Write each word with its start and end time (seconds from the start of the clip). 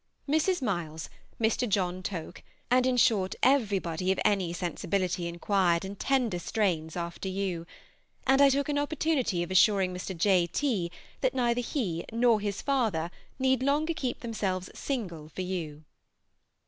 Mrs. 0.27 0.63
Milles, 0.63 1.11
Mr. 1.39 1.69
John 1.69 2.01
Toke, 2.01 2.41
and 2.71 2.87
in 2.87 2.97
short 2.97 3.35
everybody 3.43 4.11
of 4.11 4.19
any 4.25 4.51
sensibility 4.51 5.27
inquired 5.27 5.85
in 5.85 5.95
tender 5.95 6.39
strains 6.39 6.95
after 6.95 7.29
you, 7.29 7.67
and 8.25 8.41
I 8.41 8.49
took 8.49 8.67
an 8.67 8.79
opportunity 8.79 9.43
of 9.43 9.51
assuring 9.51 9.93
Mr. 9.93 10.17
J. 10.17 10.47
T. 10.47 10.91
that 11.19 11.35
neither 11.35 11.61
he 11.61 12.03
nor 12.11 12.39
his 12.39 12.63
father 12.63 13.11
need 13.37 13.61
longer 13.61 13.93
keep 13.93 14.21
themselves 14.21 14.71
single 14.73 15.29
for 15.29 15.41
you. 15.43 15.83